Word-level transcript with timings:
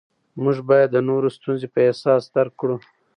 موږ 0.41 0.57
باید 0.69 0.89
د 0.91 0.97
نورو 1.09 1.27
ستونزې 1.37 1.67
په 1.73 1.79
احساس 1.87 2.23
درک 2.35 2.53
کړو 2.61 2.77